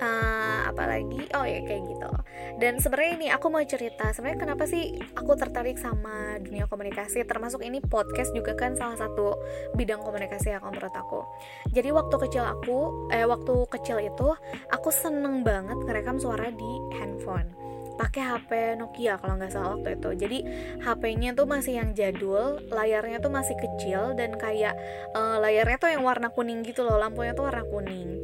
uh, 0.00 0.60
apalagi? 0.68 1.28
Oh 1.36 1.44
ya 1.44 1.60
kayak 1.64 1.82
gitu. 1.88 2.10
Dan 2.56 2.80
sebenarnya 2.80 3.12
ini 3.20 3.26
aku 3.32 3.46
mau 3.52 3.62
cerita 3.64 4.12
sebenarnya 4.12 4.40
kenapa 4.48 4.64
sih 4.68 4.96
aku 5.16 5.32
tertarik 5.36 5.76
sama 5.76 6.40
dunia 6.40 6.68
komunikasi? 6.68 7.24
Termasuk 7.24 7.64
ini 7.64 7.80
podcast 7.84 8.32
juga 8.32 8.56
kan 8.56 8.76
salah 8.76 8.96
satu 8.96 9.36
bidang 9.76 10.00
komunikasi 10.00 10.56
yang 10.56 10.64
menurut 10.64 10.92
aku. 10.92 11.24
Jadi 11.72 11.92
waktu 11.92 12.16
kecil 12.28 12.44
aku 12.44 13.08
eh 13.12 13.24
waktu 13.28 13.54
kecil 13.72 14.00
itu 14.00 14.28
aku 14.72 14.88
seneng 14.92 15.44
banget 15.44 15.76
ngerekam 15.84 16.20
suara 16.20 16.48
di 16.52 16.70
handphone. 16.96 17.52
Pakai 17.96 18.28
HP 18.28 18.50
Nokia 18.76 19.16
kalau 19.16 19.40
nggak 19.40 19.52
salah 19.56 19.80
waktu 19.80 19.96
itu. 19.96 20.10
Jadi 20.20 20.38
HP-nya 20.84 21.32
tuh 21.32 21.48
masih 21.48 21.80
yang 21.80 21.96
jadul 21.96 22.60
layarnya 22.68 23.24
tuh 23.24 23.32
masih 23.32 23.56
kecil 23.56 24.12
dan 24.12 24.36
kayak 24.36 24.76
uh, 25.16 25.40
layarnya 25.40 25.80
tuh 25.80 25.88
yang 25.88 26.04
warna 26.04 26.28
kuning 26.28 26.60
gitu 26.60 26.84
loh 26.84 27.00
lampunya 27.00 27.32
tuh 27.32 27.48
warna 27.48 27.64
kuning 27.64 28.20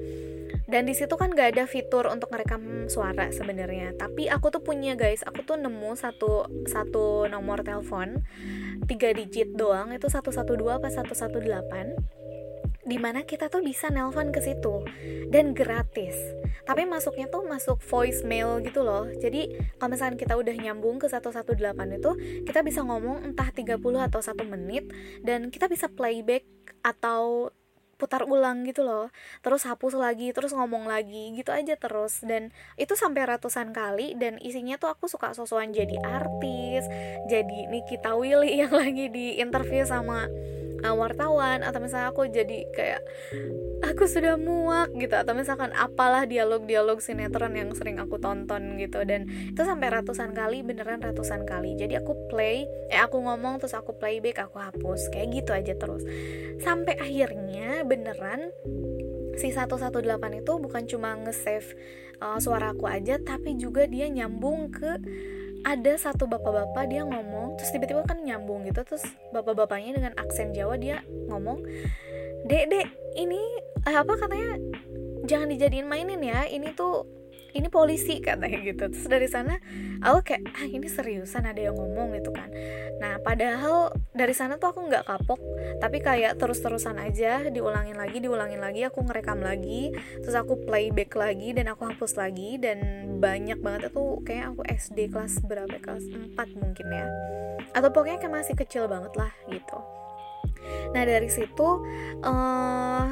dan 0.68 0.88
di 0.88 0.94
situ 0.96 1.14
kan 1.20 1.34
gak 1.36 1.56
ada 1.56 1.64
fitur 1.68 2.08
untuk 2.08 2.32
merekam 2.32 2.88
suara 2.88 3.28
sebenarnya. 3.28 3.92
Tapi 3.98 4.32
aku 4.32 4.48
tuh 4.48 4.62
punya 4.64 4.96
guys. 4.96 5.20
Aku 5.26 5.44
tuh 5.44 5.60
nemu 5.60 5.92
satu 5.98 6.48
satu 6.64 7.28
nomor 7.28 7.60
telepon 7.60 8.24
tiga 8.88 9.12
digit 9.12 9.52
doang. 9.52 9.92
Itu 9.92 10.08
112 10.08 10.48
apa 10.72 10.88
118 10.88 12.22
di 12.82 12.98
mana 12.98 13.22
kita 13.22 13.46
tuh 13.46 13.62
bisa 13.62 13.94
nelpon 13.94 14.34
ke 14.34 14.42
situ. 14.42 14.82
Dan 15.30 15.54
gratis. 15.54 16.14
Tapi 16.62 16.86
masuknya 16.86 17.30
tuh 17.30 17.46
masuk 17.46 17.78
voicemail 17.82 18.62
gitu 18.62 18.82
loh. 18.82 19.06
Jadi 19.06 19.54
kalau 19.78 19.94
misalnya 19.94 20.18
kita 20.18 20.34
udah 20.34 20.54
nyambung 20.54 20.98
ke 20.98 21.06
118 21.06 21.52
itu 21.98 22.10
kita 22.46 22.60
bisa 22.66 22.82
ngomong 22.82 23.22
entah 23.22 23.50
30 23.50 23.78
atau 23.78 24.20
satu 24.22 24.42
menit. 24.46 24.90
Dan 25.22 25.52
kita 25.54 25.70
bisa 25.70 25.86
playback 25.90 26.46
atau 26.82 27.54
putar 28.02 28.26
ulang 28.26 28.66
gitu 28.66 28.82
loh. 28.82 29.14
Terus 29.46 29.62
hapus 29.70 29.94
lagi 29.94 30.34
terus 30.34 30.50
ngomong 30.50 30.90
lagi 30.90 31.30
gitu 31.38 31.54
aja 31.54 31.78
terus. 31.78 32.26
Dan 32.26 32.50
itu 32.74 32.98
sampai 32.98 33.30
ratusan 33.30 33.70
kali 33.70 34.18
dan 34.18 34.42
isinya 34.42 34.74
tuh 34.74 34.90
aku 34.90 35.06
suka 35.06 35.30
sosokan 35.38 35.70
jadi 35.70 35.94
artis 36.02 36.90
jadi 37.30 37.70
Nikita 37.70 38.18
Willy 38.18 38.58
yang 38.66 38.72
lagi 38.72 39.08
di 39.12 39.38
interview 39.38 39.86
sama 39.86 40.26
uh, 40.82 40.94
wartawan 40.94 41.62
atau 41.62 41.78
misalnya 41.78 42.10
aku 42.10 42.28
jadi 42.28 42.66
kayak 42.74 43.02
aku 43.86 44.04
sudah 44.06 44.36
muak 44.36 44.92
gitu. 44.98 45.14
Atau 45.14 45.32
misalkan 45.34 45.70
apalah 45.74 46.26
dialog-dialog 46.26 46.98
sinetron 46.98 47.54
yang 47.54 47.70
sering 47.72 48.02
aku 48.02 48.18
tonton 48.18 48.78
gitu. 48.78 49.02
Dan 49.06 49.30
itu 49.54 49.62
sampai 49.62 49.88
ratusan 49.90 50.34
kali 50.34 50.66
beneran 50.66 51.00
ratusan 51.00 51.46
kali. 51.48 51.78
Jadi 51.78 51.98
aku 51.98 52.14
play 52.28 52.66
eh 52.90 53.00
aku 53.00 53.22
ngomong 53.22 53.62
terus 53.62 53.74
aku 53.74 53.94
playback 53.96 54.42
aku 54.42 54.58
hapus. 54.58 55.10
Kayak 55.10 55.28
gitu 55.42 55.50
aja 55.54 55.74
terus. 55.78 56.02
Sampai 56.60 56.98
akhirnya 56.98 57.82
beneran 57.82 58.52
si 59.40 59.48
118 59.48 60.04
itu 60.44 60.52
bukan 60.60 60.82
cuma 60.84 61.16
nge-save 61.16 61.72
uh, 62.20 62.38
suara 62.38 62.72
aku 62.72 62.86
aja 62.86 63.18
tapi 63.18 63.58
juga 63.58 63.88
dia 63.88 64.06
nyambung 64.06 64.70
ke 64.70 65.00
ada 65.62 65.92
satu 65.94 66.26
bapak-bapak 66.26 66.90
dia 66.90 67.06
ngomong 67.06 67.54
terus 67.58 67.70
tiba-tiba 67.70 68.02
kan 68.02 68.18
nyambung 68.22 68.66
gitu 68.66 68.82
terus 68.82 69.06
bapak-bapaknya 69.30 69.98
dengan 69.98 70.12
aksen 70.18 70.50
Jawa 70.50 70.74
dia 70.78 71.06
ngomong 71.30 71.62
dek 72.46 72.64
dek 72.70 72.86
ini 73.14 73.40
eh, 73.86 73.96
apa 73.96 74.12
katanya 74.18 74.58
jangan 75.26 75.48
dijadiin 75.54 75.86
mainin 75.86 76.18
ya 76.18 76.46
ini 76.50 76.74
tuh 76.74 77.06
ini 77.52 77.68
polisi 77.68 78.18
katanya 78.20 78.60
gitu. 78.64 78.88
Terus 78.88 79.06
dari 79.08 79.28
sana 79.28 79.60
aku 80.00 80.18
kayak 80.24 80.42
ah 80.56 80.66
ini 80.66 80.88
seriusan 80.88 81.44
ada 81.44 81.60
yang 81.60 81.76
ngomong 81.76 82.16
gitu 82.16 82.32
kan. 82.32 82.48
Nah 82.98 83.20
padahal 83.20 83.92
dari 84.16 84.32
sana 84.32 84.56
tuh 84.56 84.72
aku 84.72 84.88
nggak 84.88 85.04
kapok 85.04 85.40
tapi 85.80 86.00
kayak 86.00 86.40
terus-terusan 86.40 86.96
aja 87.00 87.48
diulangin 87.48 87.96
lagi 87.96 88.18
diulangin 88.22 88.60
lagi 88.60 88.86
aku 88.86 89.04
ngerekam 89.04 89.40
lagi 89.42 89.92
terus 90.20 90.36
aku 90.36 90.64
playback 90.64 91.12
lagi 91.16 91.52
dan 91.52 91.68
aku 91.72 91.88
hapus 91.88 92.16
lagi 92.16 92.56
dan 92.60 93.08
banyak 93.18 93.58
banget 93.60 93.92
itu 93.92 94.04
kayak 94.24 94.56
aku 94.56 94.62
SD 94.66 95.12
kelas 95.12 95.44
berapa 95.44 95.76
kelas 95.78 96.04
4 96.36 96.38
mungkin 96.58 96.86
ya. 96.88 97.06
Atau 97.72 97.92
pokoknya 97.92 98.18
kayak 98.20 98.34
masih 98.42 98.54
kecil 98.56 98.84
banget 98.88 99.12
lah 99.16 99.32
gitu. 99.48 99.78
Nah 100.92 101.02
dari 101.02 101.28
situ 101.28 101.68
uh, 102.22 103.06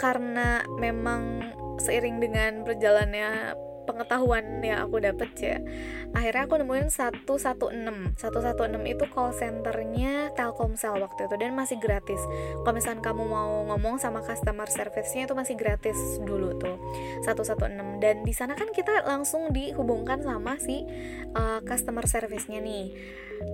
karena 0.00 0.66
memang 0.80 1.54
seiring 1.78 2.18
dengan 2.18 2.66
berjalannya 2.66 3.54
pengetahuan 3.84 4.62
yang 4.62 4.86
aku 4.86 5.02
dapet 5.02 5.30
ya. 5.38 5.56
Akhirnya 6.12 6.44
aku 6.46 6.54
nemuin 6.60 6.88
116 6.92 8.18
116 8.18 8.18
itu 8.86 9.04
call 9.10 9.30
centernya 9.34 10.32
Telkomsel 10.36 11.00
waktu 11.00 11.26
itu 11.26 11.34
dan 11.38 11.52
masih 11.56 11.78
gratis. 11.80 12.20
Kalau 12.62 12.74
misalnya 12.74 13.02
kamu 13.02 13.22
mau 13.26 13.64
ngomong 13.72 13.98
sama 13.98 14.22
customer 14.22 14.68
service-nya 14.68 15.26
itu 15.26 15.34
masih 15.34 15.54
gratis 15.58 15.98
dulu 16.22 16.56
tuh 16.58 16.76
116 17.26 18.02
dan 18.02 18.16
di 18.22 18.34
sana 18.34 18.54
kan 18.54 18.70
kita 18.70 19.04
langsung 19.06 19.50
dihubungkan 19.50 20.22
sama 20.22 20.56
si 20.58 20.84
uh, 21.34 21.60
customer 21.64 22.04
service-nya 22.06 22.60
nih. 22.62 22.94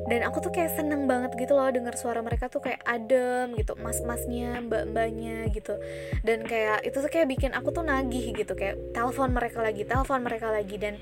Dan 0.08 0.20
aku 0.20 0.44
tuh 0.44 0.52
kayak 0.52 0.76
seneng 0.76 1.08
banget 1.08 1.32
gitu 1.37 1.56
loh 1.56 1.68
denger 1.73 1.97
suara 1.97 2.20
mereka 2.20 2.52
tuh 2.52 2.61
kayak 2.61 2.85
adem 2.85 3.56
gitu 3.56 3.73
mas-masnya 3.80 4.61
mbak-mbaknya 4.61 5.49
gitu. 5.52 5.80
Dan 6.20 6.44
kayak 6.44 6.85
itu 6.85 7.00
tuh 7.00 7.08
kayak 7.08 7.28
bikin 7.28 7.56
aku 7.56 7.73
tuh 7.73 7.85
nagih 7.85 8.37
gitu 8.37 8.52
kayak 8.52 8.76
telepon 8.92 9.32
mereka 9.32 9.64
lagi 9.64 9.88
telepon 9.88 10.17
mereka 10.20 10.52
lagi 10.52 10.76
dan 10.76 10.98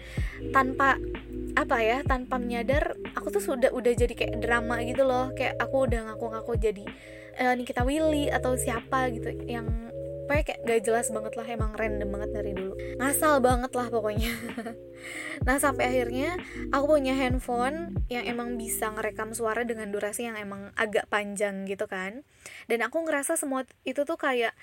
tanpa 0.53 1.01
apa 1.57 1.77
ya 1.81 2.05
tanpa 2.05 2.37
menyadar 2.37 2.97
aku 3.17 3.33
tuh 3.33 3.43
sudah 3.43 3.73
udah 3.73 3.93
jadi 3.97 4.13
kayak 4.13 4.45
drama 4.45 4.81
gitu 4.85 5.05
loh. 5.05 5.33
Kayak 5.33 5.57
aku 5.61 5.89
udah 5.89 6.13
ngaku-ngaku 6.13 6.53
jadi 6.61 6.85
eh, 7.37 7.57
kita 7.65 7.83
Willy 7.85 8.29
atau 8.29 8.57
siapa 8.57 9.09
gitu. 9.13 9.33
Yang 9.49 9.87
pokoknya 10.27 10.43
kayak 10.43 10.61
gak 10.67 10.81
jelas 10.83 11.07
banget 11.15 11.33
lah 11.39 11.47
emang 11.47 11.71
random 11.79 12.09
banget 12.11 12.31
dari 12.35 12.53
dulu. 12.53 12.75
Ngasal 12.99 13.39
banget 13.39 13.73
lah 13.73 13.89
pokoknya. 13.89 14.33
Nah 15.47 15.61
sampai 15.61 15.93
akhirnya 15.93 16.41
aku 16.73 16.99
punya 16.99 17.13
handphone 17.15 18.01
yang 18.09 18.25
emang 18.27 18.57
bisa 18.57 18.91
ngerekam 18.91 19.37
suara 19.37 19.63
dengan 19.63 19.93
durasi 19.93 20.27
yang 20.27 20.35
emang 20.41 20.73
agak 20.75 21.07
panjang 21.13 21.69
gitu 21.69 21.85
kan. 21.87 22.25
Dan 22.67 22.83
aku 22.83 23.05
ngerasa 23.05 23.39
semua 23.39 23.69
itu 23.87 24.03
tuh 24.03 24.19
kayak 24.19 24.57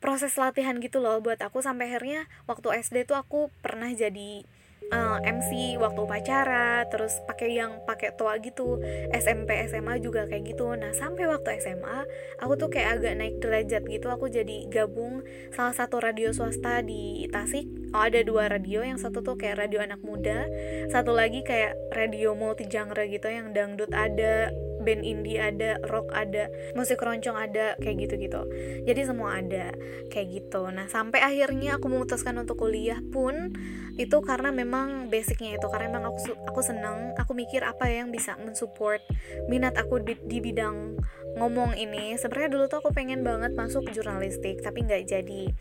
proses 0.00 0.34
latihan 0.40 0.80
gitu 0.80 0.98
loh. 0.98 1.20
Buat 1.20 1.44
aku 1.44 1.60
sampai 1.60 1.92
akhirnya 1.92 2.26
waktu 2.48 2.80
SD 2.80 3.06
tuh 3.06 3.20
aku 3.20 3.52
pernah 3.60 3.92
jadi 3.92 4.42
uh, 4.90 5.20
eh, 5.20 5.30
MC 5.30 5.76
waktu 5.76 6.00
upacara 6.00 6.88
terus 6.88 7.20
pakai 7.28 7.54
yang 7.54 7.84
pakai 7.84 8.16
toa 8.16 8.40
gitu. 8.40 8.80
SMP 9.14 9.60
SMA 9.68 10.00
juga 10.02 10.26
kayak 10.26 10.56
gitu. 10.56 10.72
Nah 10.74 10.90
sampai 10.96 11.28
waktu 11.28 11.60
SMA 11.60 12.08
aku 12.40 12.56
tuh 12.56 12.68
kayak 12.72 13.00
agak 13.00 13.14
naik 13.20 13.36
derajat 13.38 13.82
gitu. 13.86 14.06
Aku 14.10 14.26
jadi 14.32 14.66
gabung 14.72 15.22
salah 15.54 15.76
satu 15.76 16.00
radio 16.02 16.32
swasta 16.32 16.82
di 16.82 17.28
Tasik. 17.28 17.68
Oh 17.94 18.02
ada 18.02 18.20
dua 18.24 18.50
radio. 18.50 18.82
Yang 18.82 19.08
satu 19.08 19.22
tuh 19.22 19.36
kayak 19.38 19.68
radio 19.68 19.84
anak 19.84 20.02
muda 20.02 20.48
satu 20.90 21.14
lagi 21.14 21.46
kayak 21.46 21.76
radio 21.94 22.34
multi 22.34 22.66
genre 22.66 23.04
gitu 23.06 23.28
yang 23.30 23.52
dangdut 23.54 23.92
ada 23.94 24.50
band 24.80 25.04
indie 25.04 25.38
ada 25.38 25.78
rock 25.88 26.10
ada 26.16 26.48
musik 26.74 26.98
keroncong 26.98 27.36
ada 27.36 27.76
kayak 27.78 28.08
gitu 28.08 28.14
gitu 28.16 28.40
jadi 28.84 29.00
semua 29.06 29.38
ada 29.38 29.72
kayak 30.10 30.28
gitu. 30.42 30.66
Nah 30.68 30.90
sampai 30.90 31.22
akhirnya 31.22 31.78
aku 31.78 31.86
memutuskan 31.86 32.36
untuk 32.42 32.60
kuliah 32.60 32.98
pun 33.14 33.54
itu 33.96 34.16
karena 34.24 34.50
memang 34.50 35.12
basicnya 35.12 35.56
itu 35.60 35.66
karena 35.68 35.92
memang 35.92 36.14
aku 36.14 36.32
aku 36.48 36.60
seneng 36.64 37.12
aku 37.20 37.32
mikir 37.36 37.60
apa 37.62 37.86
yang 37.90 38.08
bisa 38.08 38.34
mensupport 38.40 39.02
minat 39.46 39.76
aku 39.76 40.00
di, 40.00 40.16
di 40.24 40.40
bidang 40.40 40.96
ngomong 41.38 41.78
ini 41.78 42.18
sebenarnya 42.18 42.50
dulu 42.50 42.64
tuh 42.66 42.78
aku 42.82 42.90
pengen 42.90 43.22
banget 43.22 43.54
masuk 43.54 43.86
jurnalistik 43.92 44.62
tapi 44.64 44.82
nggak 44.86 45.06
jadi. 45.06 45.52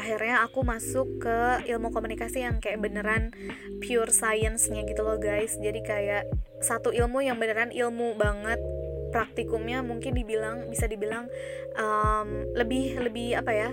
Akhirnya 0.00 0.46
aku 0.46 0.64
masuk 0.64 1.20
ke 1.20 1.68
ilmu 1.68 1.92
komunikasi 1.92 2.46
yang 2.46 2.62
kayak 2.62 2.80
beneran 2.80 3.34
pure 3.84 4.08
science-nya 4.08 4.86
gitu 4.88 5.04
loh 5.04 5.20
guys. 5.20 5.58
Jadi 5.60 5.80
kayak 5.84 6.24
satu 6.64 6.94
ilmu 6.94 7.20
yang 7.20 7.36
beneran 7.36 7.74
ilmu 7.74 8.16
banget 8.16 8.60
praktikumnya 9.10 9.82
mungkin 9.82 10.14
dibilang 10.14 10.70
bisa 10.70 10.86
dibilang 10.86 11.26
um, 11.74 12.46
lebih 12.54 13.02
lebih 13.02 13.34
apa 13.36 13.52
ya 13.52 13.70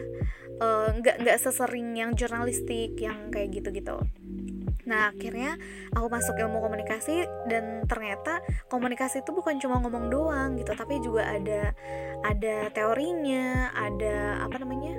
uh, 0.60 0.90
nggak 0.98 1.22
nggak 1.24 1.38
sesering 1.38 1.94
yang 1.94 2.18
jurnalistik 2.18 2.98
yang 2.98 3.30
kayak 3.30 3.54
gitu 3.54 3.70
gitu 3.70 4.02
Nah 4.88 5.12
akhirnya 5.12 5.60
aku 5.94 6.08
masuk 6.08 6.40
ilmu 6.40 6.64
komunikasi 6.64 7.28
dan 7.52 7.84
ternyata 7.86 8.40
komunikasi 8.72 9.22
itu 9.22 9.36
bukan 9.36 9.60
cuma 9.60 9.84
ngomong 9.84 10.08
doang 10.10 10.56
gitu, 10.56 10.72
tapi 10.74 11.04
juga 11.04 11.28
ada 11.28 11.76
ada 12.24 12.72
teorinya, 12.72 13.76
ada 13.76 14.42
apa 14.48 14.58
namanya, 14.64 14.96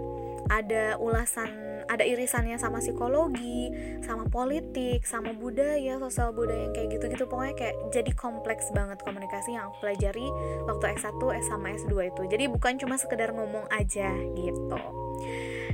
ada 0.52 1.00
ulasan 1.00 1.68
ada 1.88 2.04
irisannya 2.04 2.60
sama 2.60 2.84
psikologi, 2.84 3.72
sama 4.04 4.28
politik, 4.28 5.08
sama 5.08 5.32
budaya, 5.32 5.96
sosial 5.96 6.36
budaya 6.36 6.68
yang 6.68 6.74
kayak 6.76 6.88
gitu-gitu 7.00 7.24
pokoknya 7.24 7.56
kayak 7.56 7.76
jadi 7.90 8.12
kompleks 8.12 8.68
banget 8.76 9.00
komunikasi 9.02 9.56
yang 9.56 9.72
aku 9.72 9.80
pelajari 9.80 10.28
waktu 10.68 10.84
S1, 11.00 11.16
S 11.40 11.46
sama 11.48 11.72
S2 11.72 12.12
itu. 12.12 12.22
Jadi 12.28 12.44
bukan 12.52 12.76
cuma 12.76 13.00
sekedar 13.00 13.32
ngomong 13.32 13.64
aja 13.72 14.12
gitu. 14.36 14.80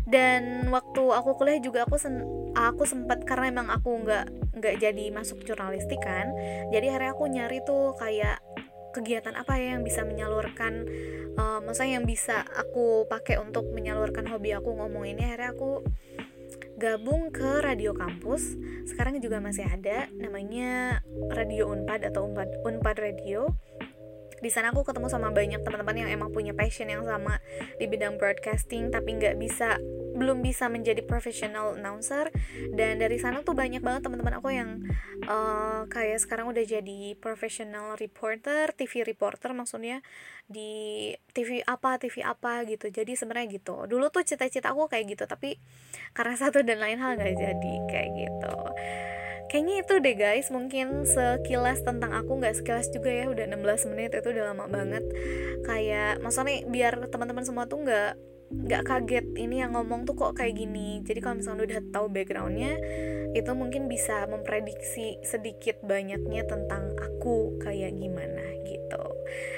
Dan 0.05 0.69
waktu 0.69 1.01
aku 1.01 1.41
kuliah 1.41 1.61
juga 1.61 1.89
aku 1.89 1.97
sen 1.97 2.21
aku 2.53 2.85
sempat 2.85 3.25
karena 3.25 3.51
emang 3.51 3.69
aku 3.73 4.05
nggak 4.05 4.27
nggak 4.61 4.75
jadi 4.81 5.05
masuk 5.11 5.43
jurnalistik 5.43 6.01
kan 6.05 6.31
jadi 6.69 6.97
hari 6.97 7.07
aku 7.11 7.25
nyari 7.27 7.65
tuh 7.65 7.97
kayak 7.97 8.39
kegiatan 8.95 9.35
apa 9.35 9.59
ya 9.59 9.75
yang 9.75 9.83
bisa 9.83 10.07
menyalurkan 10.07 10.87
uh, 11.35 11.59
maksudnya 11.65 11.99
yang 11.99 12.07
bisa 12.07 12.47
aku 12.55 13.11
pakai 13.11 13.43
untuk 13.43 13.67
menyalurkan 13.75 14.23
hobi 14.31 14.55
aku 14.55 14.71
ngomong 14.71 15.11
ini 15.11 15.35
akhirnya 15.35 15.51
aku 15.51 15.83
gabung 16.79 17.35
ke 17.35 17.63
radio 17.63 17.91
kampus 17.95 18.55
sekarang 18.87 19.19
juga 19.19 19.43
masih 19.43 19.67
ada 19.67 20.07
namanya 20.15 21.03
radio 21.35 21.71
unpad 21.71 22.07
atau 22.07 22.31
unpad 22.31 22.51
unpad 22.63 22.97
radio 22.99 23.51
di 24.45 24.53
sana 24.53 24.77
aku 24.77 24.85
ketemu 24.85 25.09
sama 25.09 25.33
banyak 25.33 25.65
teman-teman 25.65 26.05
yang 26.05 26.11
emang 26.13 26.29
punya 26.29 26.53
passion 26.53 26.93
yang 26.93 27.01
sama 27.09 27.41
di 27.81 27.89
bidang 27.89 28.21
broadcasting 28.21 28.93
tapi 28.93 29.17
nggak 29.17 29.41
bisa 29.41 29.81
belum 30.15 30.45
bisa 30.45 30.69
menjadi 30.69 31.01
professional 31.03 31.75
announcer. 31.75 32.29
Dan 32.71 33.03
dari 33.03 33.19
sana 33.19 33.41
tuh 33.43 33.57
banyak 33.57 33.81
banget 33.81 34.07
teman-teman 34.07 34.39
aku 34.39 34.53
yang 34.53 34.85
uh, 35.27 35.89
kayak 35.91 36.23
sekarang 36.23 36.53
udah 36.53 36.63
jadi 36.63 37.17
professional 37.19 37.99
reporter 37.99 38.71
TV 38.77 39.03
reporter 39.03 39.57
maksudnya 39.57 40.05
di 40.47 41.11
TV 41.33 41.65
apa 41.67 41.99
TV 41.99 42.23
apa 42.23 42.63
gitu. 42.69 42.93
Jadi 42.93 43.19
sebenarnya 43.19 43.59
gitu. 43.59 43.89
Dulu 43.91 44.13
tuh 44.13 44.23
cita-cita 44.23 44.71
aku 44.71 44.87
kayak 44.87 45.19
gitu 45.19 45.25
tapi 45.27 45.59
karena 46.15 46.37
satu 46.43 46.63
dan 46.63 46.79
lain 46.79 47.03
hal 47.03 47.19
nggak 47.19 47.35
jadi 47.35 47.75
kayak 47.91 48.11
gitu 48.15 48.55
kayaknya 49.55 49.87
itu 49.87 49.95
deh 50.03 50.17
guys. 50.19 50.51
Mungkin 50.51 51.07
sekilas 51.07 51.87
tentang 51.87 52.11
aku 52.11 52.43
nggak 52.43 52.59
sekilas 52.59 52.91
juga 52.91 53.15
ya. 53.15 53.31
Udah 53.31 53.47
16 53.47 53.95
menit 53.95 54.11
itu 54.19 54.35
udah 54.35 54.51
lama 54.51 54.67
banget. 54.67 55.07
Kayak 55.63 56.19
maksudnya 56.19 56.67
biar 56.67 56.99
teman-teman 57.07 57.47
semua 57.47 57.71
tuh 57.71 57.87
nggak 57.87 58.19
nggak 58.51 58.83
kaget 58.83 59.27
ini 59.39 59.63
yang 59.63 59.79
ngomong 59.79 60.11
tuh 60.11 60.19
kok 60.19 60.35
kayak 60.35 60.59
gini. 60.59 61.07
Jadi 61.07 61.23
kalau 61.23 61.39
misalnya 61.39 61.71
udah 61.71 61.81
tahu 61.95 62.07
backgroundnya 62.11 62.75
itu 63.35 63.51
mungkin 63.55 63.87
bisa 63.87 64.27
memprediksi 64.27 65.23
sedikit 65.23 65.79
banyaknya 65.87 66.47
tentang 66.47 66.95
aku 66.99 67.59
kayak 67.63 67.95
gimana 67.99 68.43
gitu 68.67 69.04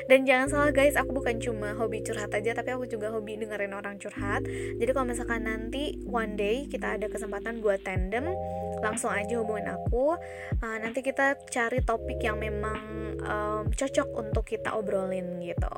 dan 0.06 0.22
jangan 0.22 0.46
salah 0.46 0.70
guys 0.70 0.94
aku 0.94 1.10
bukan 1.10 1.42
cuma 1.42 1.74
hobi 1.74 2.02
curhat 2.02 2.30
aja 2.30 2.54
tapi 2.54 2.70
aku 2.74 2.86
juga 2.86 3.10
hobi 3.10 3.38
dengerin 3.38 3.74
orang 3.74 3.98
curhat. 3.98 4.46
Jadi 4.48 4.90
kalau 4.94 5.06
misalkan 5.10 5.46
nanti 5.46 5.98
one 6.06 6.38
day 6.38 6.70
kita 6.70 6.94
ada 6.94 7.10
kesempatan 7.10 7.58
buat 7.58 7.82
tandem 7.82 8.30
langsung 8.78 9.10
aja 9.10 9.42
hubungin 9.42 9.72
aku. 9.74 10.14
Uh, 10.62 10.76
nanti 10.78 11.02
kita 11.02 11.34
cari 11.50 11.82
topik 11.82 12.22
yang 12.22 12.38
memang 12.38 12.80
um, 13.26 13.64
cocok 13.74 14.08
untuk 14.14 14.46
kita 14.46 14.72
obrolin 14.78 15.42
gitu. 15.42 15.74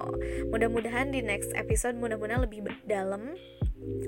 Mudah-mudahan 0.53 1.09
di 1.09 1.25
next 1.25 1.57
episode 1.57 1.97
mudah-mudahan 1.97 2.45
lebih 2.45 2.69
dalam 2.85 3.33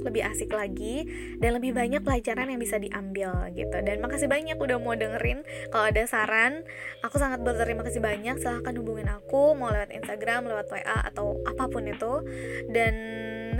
lebih 0.00 0.22
asik 0.24 0.50
lagi 0.52 1.06
dan 1.38 1.60
lebih 1.60 1.76
banyak 1.76 2.00
pelajaran 2.00 2.48
yang 2.48 2.60
bisa 2.60 2.80
diambil 2.80 3.52
gitu. 3.52 3.76
Dan 3.84 4.00
makasih 4.00 4.26
banyak 4.26 4.56
udah 4.56 4.76
mau 4.80 4.96
dengerin. 4.96 5.44
Kalau 5.68 5.86
ada 5.88 6.02
saran 6.08 6.64
aku 7.04 7.20
sangat 7.20 7.44
berterima 7.44 7.84
kasih 7.84 8.00
banyak. 8.00 8.40
Silahkan 8.40 8.74
hubungin 8.80 9.08
aku 9.12 9.52
mau 9.54 9.68
lewat 9.70 9.92
Instagram 9.92 10.48
lewat 10.48 10.66
WA 10.72 10.98
atau 11.12 11.40
apa 11.44 11.68
pun 11.68 11.84
itu. 11.86 12.24
Dan 12.72 12.94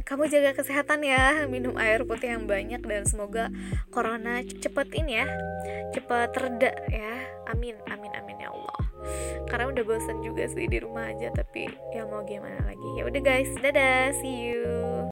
kamu 0.03 0.33
jaga 0.33 0.57
kesehatan 0.57 1.05
ya. 1.05 1.45
Minum 1.47 1.77
air 1.77 2.03
putih 2.09 2.37
yang 2.37 2.45
banyak 2.49 2.81
dan 2.81 3.05
semoga 3.05 3.53
corona 3.93 4.41
cepet 4.43 4.89
ini 4.97 5.21
ya. 5.25 5.29
Cepet 5.93 6.31
reda 6.37 6.73
ya. 6.89 7.15
Amin 7.53 7.77
amin 7.91 8.13
amin 8.17 8.37
ya 8.41 8.51
Allah. 8.51 8.81
Karena 9.49 9.73
udah 9.73 9.83
bosan 9.83 10.23
juga 10.23 10.47
sih 10.47 10.69
di 10.71 10.79
rumah 10.79 11.11
aja 11.11 11.33
tapi 11.35 11.67
ya 11.93 12.07
mau 12.07 12.23
gimana 12.25 12.61
lagi. 12.65 12.89
Ya 13.01 13.03
udah 13.09 13.23
guys 13.23 13.51
dadah 13.59 14.15
see 14.23 14.55
you 14.55 15.00